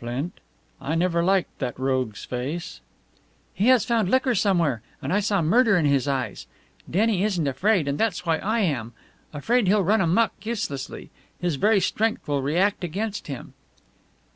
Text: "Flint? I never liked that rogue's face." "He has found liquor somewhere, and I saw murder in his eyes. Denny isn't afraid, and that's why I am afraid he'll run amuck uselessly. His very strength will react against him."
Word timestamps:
"Flint? 0.00 0.40
I 0.80 0.96
never 0.96 1.22
liked 1.22 1.60
that 1.60 1.78
rogue's 1.78 2.24
face." 2.24 2.80
"He 3.54 3.68
has 3.68 3.84
found 3.84 4.10
liquor 4.10 4.34
somewhere, 4.34 4.82
and 5.00 5.12
I 5.12 5.20
saw 5.20 5.40
murder 5.40 5.76
in 5.76 5.84
his 5.84 6.08
eyes. 6.08 6.48
Denny 6.90 7.22
isn't 7.22 7.46
afraid, 7.46 7.86
and 7.86 7.96
that's 7.96 8.26
why 8.26 8.38
I 8.38 8.58
am 8.58 8.92
afraid 9.32 9.68
he'll 9.68 9.84
run 9.84 10.00
amuck 10.00 10.32
uselessly. 10.44 11.10
His 11.40 11.54
very 11.54 11.78
strength 11.78 12.26
will 12.26 12.42
react 12.42 12.82
against 12.82 13.28
him." 13.28 13.52